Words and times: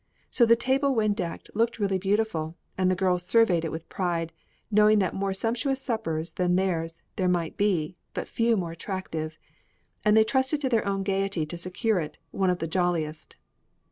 So 0.31 0.47
the 0.47 0.55
table 0.55 0.95
when 0.95 1.13
decked 1.13 1.51
looked 1.53 1.77
really 1.77 1.99
beautiful, 1.99 2.57
and 2.75 2.89
the 2.89 2.95
girls 2.95 3.21
surveyed 3.21 3.63
it 3.63 3.71
with 3.71 3.87
pride, 3.87 4.33
knowing 4.71 4.97
that 4.97 5.13
more 5.13 5.31
sumptuous 5.31 5.79
suppers 5.79 6.31
than 6.31 6.55
theirs 6.55 7.03
there 7.17 7.29
might 7.29 7.55
be, 7.55 7.97
but 8.15 8.27
few 8.27 8.57
more 8.57 8.71
attractive, 8.71 9.37
and 10.03 10.17
they 10.17 10.23
trusted 10.23 10.59
to 10.61 10.69
their 10.69 10.87
own 10.87 11.03
gayety 11.03 11.45
to 11.45 11.55
secure 11.55 11.99
it 11.99 12.17
one 12.31 12.49
of 12.49 12.57
the 12.57 12.67
jolliest. 12.67 13.35